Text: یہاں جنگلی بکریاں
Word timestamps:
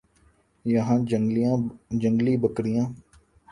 یہاں 0.65 0.97
جنگلی 2.01 2.33
بکریاں 2.43 2.85